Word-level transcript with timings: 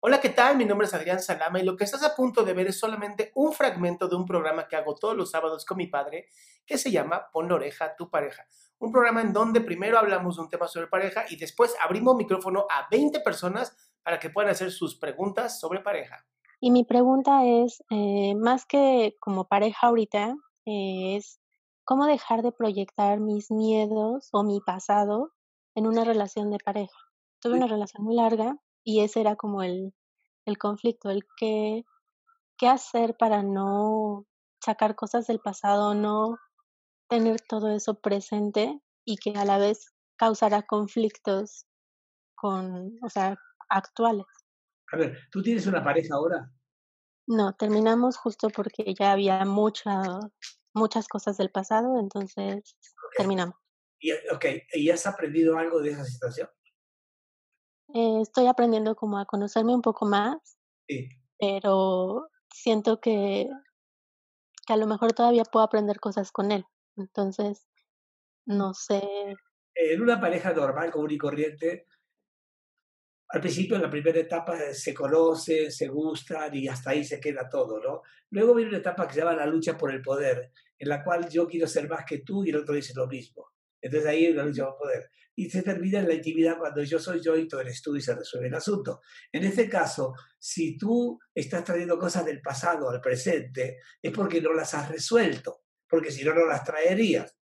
Hola, 0.00 0.20
¿qué 0.20 0.28
tal? 0.28 0.56
Mi 0.56 0.64
nombre 0.64 0.86
es 0.86 0.94
Adrián 0.94 1.18
Salama 1.18 1.58
y 1.58 1.64
lo 1.64 1.74
que 1.76 1.82
estás 1.82 2.04
a 2.04 2.14
punto 2.14 2.44
de 2.44 2.52
ver 2.52 2.68
es 2.68 2.78
solamente 2.78 3.32
un 3.34 3.52
fragmento 3.52 4.06
de 4.06 4.14
un 4.14 4.26
programa 4.26 4.68
que 4.68 4.76
hago 4.76 4.94
todos 4.94 5.16
los 5.16 5.32
sábados 5.32 5.64
con 5.64 5.76
mi 5.76 5.88
padre 5.88 6.28
que 6.64 6.78
se 6.78 6.92
llama 6.92 7.28
Pon 7.32 7.48
la 7.48 7.56
oreja 7.56 7.86
a 7.86 7.96
tu 7.96 8.08
pareja. 8.08 8.46
Un 8.78 8.92
programa 8.92 9.22
en 9.22 9.32
donde 9.32 9.60
primero 9.60 9.98
hablamos 9.98 10.36
de 10.36 10.42
un 10.42 10.48
tema 10.48 10.68
sobre 10.68 10.86
pareja 10.86 11.24
y 11.28 11.34
después 11.34 11.74
abrimos 11.82 12.14
micrófono 12.14 12.68
a 12.70 12.86
20 12.88 13.18
personas 13.20 13.76
para 14.04 14.20
que 14.20 14.30
puedan 14.30 14.52
hacer 14.52 14.70
sus 14.70 14.96
preguntas 14.96 15.58
sobre 15.58 15.80
pareja. 15.80 16.24
Y 16.60 16.70
mi 16.70 16.84
pregunta 16.84 17.44
es, 17.44 17.82
eh, 17.90 18.36
más 18.36 18.66
que 18.66 19.16
como 19.18 19.48
pareja 19.48 19.88
ahorita, 19.88 20.36
eh, 20.64 21.16
es 21.16 21.40
cómo 21.82 22.06
dejar 22.06 22.42
de 22.42 22.52
proyectar 22.52 23.18
mis 23.18 23.50
miedos 23.50 24.28
o 24.30 24.44
mi 24.44 24.60
pasado 24.60 25.32
en 25.74 25.88
una 25.88 26.04
relación 26.04 26.52
de 26.52 26.58
pareja. 26.64 26.98
Tuve 27.40 27.54
una 27.54 27.66
relación 27.66 28.04
muy 28.04 28.14
larga 28.14 28.56
y 28.84 29.00
ese 29.00 29.20
era 29.20 29.36
como 29.36 29.62
el, 29.62 29.94
el 30.44 30.58
conflicto, 30.58 31.10
el 31.10 31.24
que, 31.36 31.84
qué 32.56 32.68
hacer 32.68 33.16
para 33.16 33.42
no 33.42 34.26
sacar 34.60 34.94
cosas 34.94 35.26
del 35.26 35.40
pasado, 35.40 35.94
no 35.94 36.38
tener 37.08 37.40
todo 37.40 37.70
eso 37.70 38.00
presente 38.00 38.80
y 39.04 39.16
que 39.16 39.30
a 39.38 39.44
la 39.44 39.58
vez 39.58 39.94
causara 40.16 40.62
conflictos 40.62 41.66
con, 42.34 42.98
o 43.02 43.08
sea, 43.08 43.36
actuales. 43.68 44.26
A 44.92 44.96
ver, 44.96 45.18
¿tú 45.30 45.42
tienes 45.42 45.66
una 45.66 45.82
pareja 45.82 46.14
ahora? 46.14 46.50
No, 47.26 47.54
terminamos 47.54 48.16
justo 48.16 48.48
porque 48.48 48.94
ya 48.98 49.12
había 49.12 49.44
mucha, 49.44 50.02
muchas 50.72 51.08
cosas 51.08 51.36
del 51.36 51.50
pasado, 51.50 51.98
entonces 52.00 52.76
terminamos. 53.16 53.56
Y, 54.00 54.12
ok, 54.12 54.44
¿y 54.74 54.90
has 54.90 55.06
aprendido 55.06 55.58
algo 55.58 55.80
de 55.80 55.90
esa 55.90 56.04
situación? 56.04 56.48
Eh, 57.94 58.20
estoy 58.20 58.46
aprendiendo 58.46 58.94
como 58.96 59.18
a 59.18 59.26
conocerme 59.26 59.74
un 59.74 59.82
poco 59.82 60.06
más, 60.06 60.58
Sí. 60.88 61.08
pero 61.38 62.28
siento 62.52 63.00
que, 63.00 63.48
que 64.66 64.72
a 64.72 64.76
lo 64.76 64.86
mejor 64.86 65.12
todavía 65.12 65.44
puedo 65.44 65.64
aprender 65.64 66.00
cosas 66.00 66.30
con 66.32 66.52
él. 66.52 66.64
Entonces, 66.96 67.66
no 68.46 68.74
sé. 68.74 69.02
En 69.74 70.02
una 70.02 70.20
pareja 70.20 70.52
normal, 70.52 70.90
común 70.90 71.12
y 71.12 71.18
corriente, 71.18 71.86
al 73.30 73.40
principio, 73.40 73.76
en 73.76 73.82
la 73.82 73.90
primera 73.90 74.18
etapa, 74.18 74.58
eh, 74.58 74.74
se 74.74 74.94
conocen, 74.94 75.70
se 75.70 75.88
gustan 75.88 76.54
y 76.54 76.66
hasta 76.66 76.90
ahí 76.90 77.04
se 77.04 77.20
queda 77.20 77.48
todo, 77.48 77.78
¿no? 77.78 78.02
Luego 78.30 78.54
viene 78.54 78.70
una 78.70 78.78
etapa 78.78 79.06
que 79.06 79.14
se 79.14 79.20
llama 79.20 79.34
la 79.34 79.46
lucha 79.46 79.76
por 79.76 79.92
el 79.92 80.00
poder, 80.00 80.50
en 80.78 80.88
la 80.88 81.04
cual 81.04 81.28
yo 81.28 81.46
quiero 81.46 81.66
ser 81.66 81.88
más 81.88 82.04
que 82.06 82.18
tú 82.18 82.44
y 82.44 82.50
el 82.50 82.56
otro 82.56 82.74
dice 82.74 82.94
lo 82.96 83.06
mismo. 83.06 83.50
Entonces 83.80 84.08
ahí 84.08 84.26
hay 84.26 84.32
una 84.32 84.44
lucha 84.44 84.66
por 84.66 84.78
poder. 84.78 85.10
Y 85.34 85.48
se 85.48 85.62
termina 85.62 86.00
en 86.00 86.08
la 86.08 86.14
intimidad 86.14 86.58
cuando 86.58 86.82
yo 86.82 86.98
soy 86.98 87.20
yo 87.20 87.36
y 87.36 87.46
tú 87.46 87.58
eres 87.58 87.80
tú 87.80 87.94
y 87.94 88.00
se 88.00 88.14
resuelve 88.14 88.48
el 88.48 88.54
asunto. 88.54 89.00
En 89.30 89.44
este 89.44 89.68
caso, 89.68 90.14
si 90.38 90.76
tú 90.76 91.18
estás 91.32 91.62
trayendo 91.64 91.98
cosas 91.98 92.24
del 92.24 92.40
pasado 92.40 92.90
al 92.90 93.00
presente, 93.00 93.78
es 94.02 94.12
porque 94.12 94.40
no 94.40 94.52
las 94.52 94.74
has 94.74 94.88
resuelto, 94.88 95.62
porque 95.88 96.10
si 96.10 96.24
no, 96.24 96.34
no 96.34 96.44
las 96.44 96.64
traerías. 96.64 97.36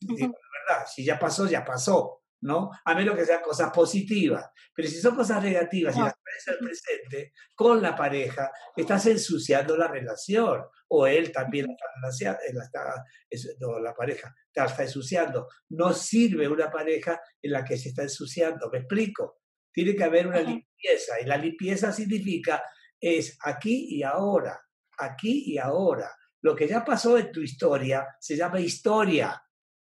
Digo, 0.00 0.28
la 0.28 0.74
verdad, 0.74 0.86
si 0.92 1.04
ya 1.04 1.18
pasó, 1.18 1.46
ya 1.48 1.64
pasó. 1.64 2.21
¿No? 2.42 2.70
A 2.84 2.94
menos 2.94 3.16
que 3.16 3.24
sean 3.24 3.42
cosas 3.42 3.70
positivas. 3.72 4.48
Pero 4.74 4.88
si 4.88 5.00
son 5.00 5.16
cosas 5.16 5.42
negativas 5.42 5.96
y 5.96 6.00
las 6.00 6.14
traes 6.14 6.48
al 6.48 6.58
presente 6.58 7.32
con 7.54 7.80
la 7.80 7.96
pareja, 7.96 8.50
estás 8.76 9.06
ensuciando 9.06 9.76
la 9.76 9.88
relación. 9.88 10.62
O 10.88 11.06
él 11.06 11.32
también 11.32 11.66
la 12.02 12.08
está, 12.10 12.32
eh, 12.46 12.52
la 12.52 12.64
está- 12.64 13.04
es- 13.30 13.56
no, 13.60 13.78
la 13.80 13.94
pareja 13.94 14.34
la 14.54 14.66
está 14.66 14.82
ensuciando. 14.82 15.48
No 15.70 15.92
sirve 15.94 16.46
una 16.48 16.70
pareja 16.70 17.20
en 17.40 17.52
la 17.52 17.64
que 17.64 17.78
se 17.78 17.88
está 17.88 18.02
ensuciando. 18.02 18.68
¿Me 18.70 18.78
explico? 18.80 19.40
Tiene 19.72 19.96
que 19.96 20.04
haber 20.04 20.26
una 20.26 20.38
Ajá. 20.40 20.50
limpieza. 20.50 21.20
Y 21.20 21.24
la 21.24 21.36
limpieza 21.38 21.92
significa 21.92 22.62
es 23.00 23.38
aquí 23.42 23.86
y 23.96 24.02
ahora. 24.02 24.60
Aquí 24.98 25.44
y 25.46 25.58
ahora. 25.58 26.10
Lo 26.42 26.54
que 26.54 26.66
ya 26.68 26.84
pasó 26.84 27.16
en 27.16 27.30
tu 27.32 27.40
historia 27.40 28.06
se 28.20 28.36
llama 28.36 28.60
historia. 28.60 29.40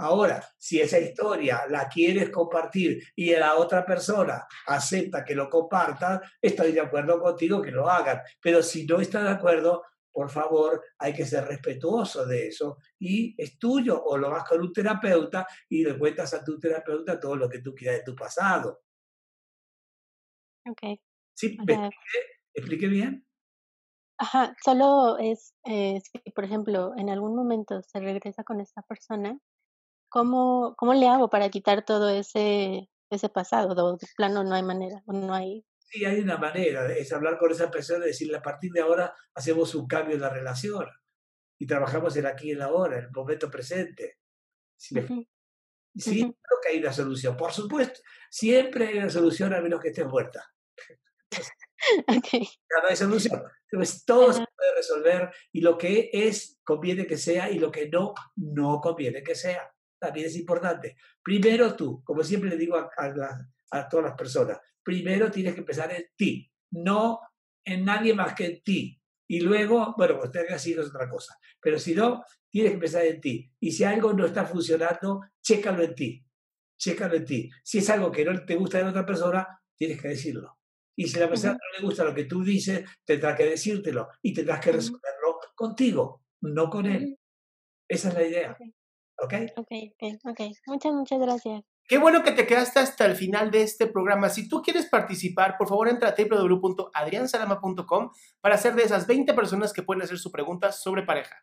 Ahora, 0.00 0.40
si 0.56 0.80
esa 0.80 0.98
historia 0.98 1.66
la 1.68 1.88
quieres 1.88 2.30
compartir 2.30 3.02
y 3.16 3.34
la 3.34 3.56
otra 3.56 3.84
persona 3.84 4.46
acepta 4.66 5.24
que 5.24 5.34
lo 5.34 5.50
compartas, 5.50 6.20
estoy 6.40 6.70
de 6.70 6.80
acuerdo 6.80 7.20
contigo 7.20 7.60
que 7.60 7.72
lo 7.72 7.88
hagan. 7.88 8.20
Pero 8.40 8.62
si 8.62 8.86
no 8.86 9.00
está 9.00 9.24
de 9.24 9.30
acuerdo, 9.30 9.82
por 10.12 10.30
favor, 10.30 10.84
hay 10.98 11.12
que 11.12 11.26
ser 11.26 11.44
respetuoso 11.46 12.24
de 12.26 12.46
eso 12.46 12.78
y 13.00 13.34
es 13.36 13.58
tuyo 13.58 14.00
o 14.00 14.16
lo 14.16 14.30
vas 14.30 14.44
con 14.44 14.60
un 14.60 14.72
terapeuta 14.72 15.46
y 15.68 15.82
le 15.82 15.98
cuentas 15.98 16.32
a 16.32 16.44
tu 16.44 16.60
terapeuta 16.60 17.18
todo 17.18 17.34
lo 17.34 17.48
que 17.48 17.60
tú 17.60 17.74
quieras 17.74 17.98
de 17.98 18.04
tu 18.04 18.14
pasado. 18.14 18.82
Ok. 20.64 21.00
¿Sí? 21.34 21.56
¿Me 21.66 21.74
sea, 21.74 21.86
expliqué? 21.86 22.18
¿Expliqué 22.54 22.86
bien? 22.86 23.28
ajá, 24.18 24.54
solo 24.64 25.16
es, 25.18 25.54
eh, 25.64 26.00
si 26.00 26.30
por 26.32 26.44
ejemplo 26.44 26.92
en 26.96 27.08
algún 27.08 27.36
momento 27.36 27.82
se 27.82 28.00
regresa 28.00 28.42
con 28.44 28.60
esta 28.60 28.82
persona, 28.82 29.38
¿cómo, 30.08 30.74
cómo 30.76 30.94
le 30.94 31.08
hago 31.08 31.28
para 31.30 31.48
quitar 31.50 31.84
todo 31.84 32.08
ese, 32.10 32.90
ese 33.10 33.28
pasado? 33.28 33.74
De 33.96 34.06
plano 34.16 34.44
no 34.44 34.54
hay 34.54 34.62
manera, 34.62 35.02
no 35.06 35.34
hay. 35.34 35.64
Sí, 35.78 36.04
hay 36.04 36.20
una 36.20 36.36
manera, 36.36 36.86
es 36.94 37.12
hablar 37.12 37.38
con 37.38 37.50
esa 37.50 37.70
persona 37.70 38.04
y 38.04 38.08
decirle 38.08 38.36
a 38.36 38.42
partir 38.42 38.70
de 38.72 38.80
ahora 38.80 39.14
hacemos 39.34 39.74
un 39.74 39.86
cambio 39.86 40.14
en 40.16 40.20
la 40.20 40.28
relación 40.28 40.86
y 41.58 41.66
trabajamos 41.66 42.16
en 42.16 42.26
aquí 42.26 42.48
y 42.48 42.52
en 42.52 42.60
la 42.60 42.66
ahora, 42.66 42.98
en 42.98 43.04
el 43.06 43.10
momento 43.12 43.50
presente. 43.50 44.18
¿Sí 44.76 44.94
me 44.94 45.02
Ujú, 45.02 45.24
Sí, 45.96 46.22
ujú. 46.22 46.36
creo 46.42 46.58
que 46.62 46.68
hay 46.70 46.78
una 46.80 46.92
solución. 46.92 47.36
Por 47.36 47.52
supuesto, 47.52 48.00
siempre 48.30 48.88
hay 48.88 48.98
una 48.98 49.10
solución 49.10 49.54
a 49.54 49.60
menos 49.60 49.80
que 49.80 49.88
estés 49.88 50.06
muerta. 50.06 50.44
Ok. 52.08 52.58
Ya 52.70 52.82
no 52.82 52.88
hay 52.88 52.96
solución. 52.96 53.42
Entonces, 53.70 54.04
todo 54.04 54.32
se 54.32 54.40
Ajá. 54.40 54.46
puede 54.56 54.74
resolver 54.76 55.30
y 55.52 55.60
lo 55.60 55.78
que 55.78 56.10
es 56.12 56.58
conviene 56.64 57.06
que 57.06 57.16
sea 57.16 57.50
y 57.50 57.58
lo 57.58 57.70
que 57.70 57.88
no, 57.88 58.14
no 58.36 58.80
conviene 58.80 59.22
que 59.22 59.34
sea. 59.34 59.72
También 59.98 60.26
es 60.26 60.36
importante. 60.36 60.96
Primero 61.22 61.74
tú, 61.74 62.02
como 62.04 62.22
siempre 62.22 62.50
le 62.50 62.56
digo 62.56 62.76
a, 62.76 62.90
a 62.96 63.08
la- 63.08 63.48
a 63.70 63.88
todas 63.88 64.06
las 64.06 64.14
personas, 64.16 64.58
primero 64.82 65.30
tienes 65.30 65.52
que 65.54 65.60
empezar 65.60 65.92
en 65.92 66.06
ti, 66.16 66.50
no 66.70 67.20
en 67.64 67.84
nadie 67.84 68.14
más 68.14 68.34
que 68.34 68.46
en 68.46 68.62
ti. 68.62 69.00
Y 69.30 69.40
luego, 69.40 69.94
bueno, 69.98 70.18
pues 70.18 70.30
tengas 70.32 70.66
hijos 70.66 70.86
es 70.86 70.94
otra 70.94 71.08
cosa. 71.08 71.36
Pero 71.60 71.78
si 71.78 71.94
no, 71.94 72.24
tienes 72.48 72.70
que 72.70 72.74
empezar 72.76 73.04
en 73.04 73.20
ti. 73.20 73.52
Y 73.60 73.72
si 73.72 73.84
algo 73.84 74.14
no 74.14 74.24
está 74.24 74.46
funcionando, 74.46 75.20
chécalo 75.42 75.82
en 75.82 75.94
ti. 75.94 76.24
Chécalo 76.78 77.16
en 77.16 77.24
ti. 77.26 77.50
Si 77.62 77.78
es 77.78 77.90
algo 77.90 78.10
que 78.10 78.24
no 78.24 78.42
te 78.46 78.54
gusta 78.54 78.78
de 78.78 78.84
otra 78.84 79.04
persona, 79.04 79.46
tienes 79.76 80.00
que 80.00 80.08
decirlo. 80.08 80.58
Y 80.96 81.06
si 81.08 81.18
a 81.18 81.20
la 81.20 81.28
persona 81.28 81.52
no 81.52 81.78
le 81.78 81.84
gusta 81.84 82.04
lo 82.04 82.14
que 82.14 82.24
tú 82.24 82.42
dices, 82.42 82.88
tendrás 83.04 83.36
que 83.36 83.44
decírtelo 83.44 84.08
y 84.22 84.32
tendrás 84.32 84.60
que 84.60 84.72
resolverlo 84.72 85.38
contigo, 85.54 86.24
no 86.40 86.70
con 86.70 86.86
él. 86.86 87.18
Esa 87.86 88.08
es 88.08 88.14
la 88.14 88.22
idea. 88.26 88.56
Ok. 89.18 89.34
¿Ok? 89.56 89.72
Ok, 90.00 90.18
ok. 90.24 90.40
Muchas, 90.66 90.92
muchas 90.92 91.18
gracias. 91.18 91.62
Qué 91.88 91.96
bueno 91.96 92.22
que 92.22 92.32
te 92.32 92.46
quedaste 92.46 92.80
hasta 92.80 93.06
el 93.06 93.16
final 93.16 93.50
de 93.50 93.62
este 93.62 93.86
programa. 93.86 94.28
Si 94.28 94.46
tú 94.46 94.60
quieres 94.60 94.86
participar, 94.86 95.56
por 95.56 95.68
favor 95.68 95.88
entra 95.88 96.10
a 96.10 96.14
www.adriansalama.com 96.14 98.10
para 98.42 98.58
ser 98.58 98.74
de 98.74 98.82
esas 98.82 99.06
20 99.06 99.32
personas 99.32 99.72
que 99.72 99.82
pueden 99.82 100.02
hacer 100.02 100.18
su 100.18 100.30
pregunta 100.30 100.70
sobre 100.70 101.02
pareja. 101.02 101.42